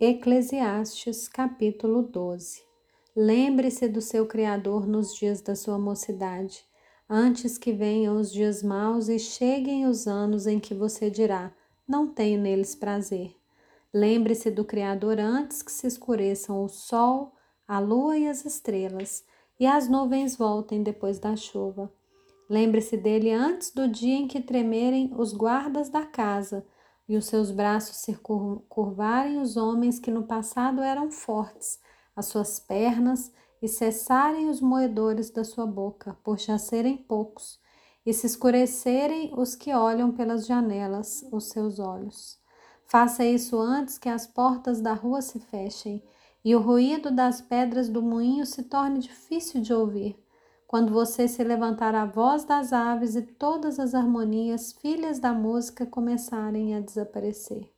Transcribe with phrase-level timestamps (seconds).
[0.00, 2.62] Eclesiastes capítulo 12
[3.16, 6.64] Lembre-se do seu Criador nos dias da sua mocidade,
[7.10, 11.52] antes que venham os dias maus e cheguem os anos em que você dirá:
[11.86, 13.34] Não tenho neles prazer.
[13.92, 17.32] Lembre-se do Criador antes que se escureçam o sol,
[17.66, 19.24] a lua e as estrelas,
[19.58, 21.92] e as nuvens voltem depois da chuva.
[22.48, 26.64] Lembre-se dele antes do dia em que tremerem os guardas da casa
[27.08, 28.14] e os seus braços se
[28.68, 31.80] curvarem os homens que no passado eram fortes,
[32.14, 37.58] as suas pernas, e cessarem os moedores da sua boca, por já serem poucos,
[38.06, 42.38] e se escurecerem os que olham pelas janelas os seus olhos.
[42.86, 46.02] Faça isso antes que as portas da rua se fechem
[46.44, 50.16] e o ruído das pedras do moinho se torne difícil de ouvir
[50.68, 55.86] quando você se levantar a voz das aves e todas as harmonias, filhas da música,
[55.86, 57.72] começarem a desaparecer.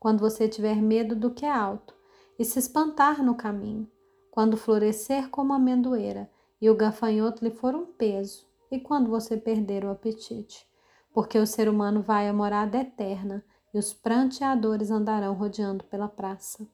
[0.00, 1.94] Quando você tiver medo do que é alto
[2.38, 3.86] e se espantar no caminho,
[4.30, 9.84] quando florescer como amendoeira e o gafanhoto lhe for um peso, e quando você perder
[9.84, 10.66] o apetite,
[11.12, 16.66] porque o ser humano vai à morada eterna e os pranteadores andarão rodeando pela praça.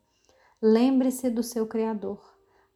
[0.62, 2.31] Lembre-se do seu Criador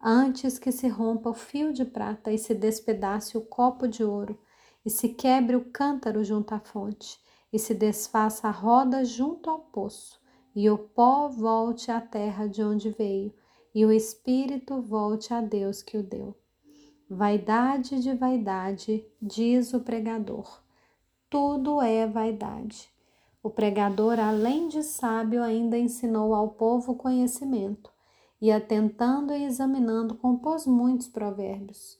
[0.08, 4.38] antes que se rompa o fio de prata e se despedace o copo de ouro,
[4.84, 7.18] e se quebre o cântaro junto à fonte,
[7.52, 10.20] e se desfaça a roda junto ao poço,
[10.54, 13.34] e o pó volte à terra de onde veio,
[13.74, 16.36] e o espírito volte a Deus que o deu.
[17.10, 20.62] Vaidade de vaidade, diz o pregador.
[21.28, 22.88] Tudo é vaidade.
[23.42, 27.95] O pregador, além de sábio, ainda ensinou ao povo conhecimento
[28.40, 31.94] e atentando e examinando, compôs muitos provérbios.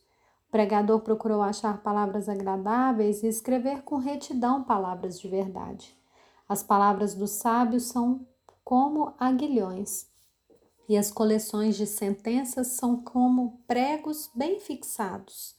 [0.48, 5.96] O pregador procurou achar palavras agradáveis e escrever com retidão palavras de verdade.
[6.48, 8.26] As palavras dos sábios são
[8.62, 10.06] como aguilhões,
[10.88, 15.56] e as coleções de sentenças são como pregos bem fixados.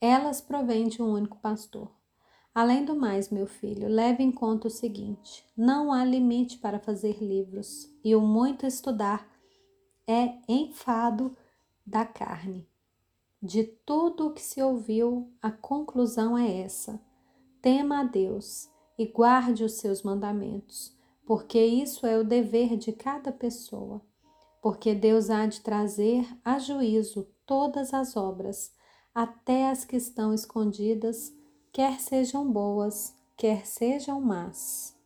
[0.00, 1.90] Elas provêm de um único pastor.
[2.54, 7.22] Além do mais, meu filho, leve em conta o seguinte: não há limite para fazer
[7.22, 9.28] livros, e o muito estudar
[10.08, 11.36] é enfado
[11.86, 12.66] da carne.
[13.40, 16.98] De tudo o que se ouviu, a conclusão é essa:
[17.60, 23.30] tema a Deus e guarde os seus mandamentos, porque isso é o dever de cada
[23.30, 24.00] pessoa.
[24.62, 28.72] Porque Deus há de trazer a juízo todas as obras,
[29.14, 31.32] até as que estão escondidas,
[31.70, 34.97] quer sejam boas, quer sejam más.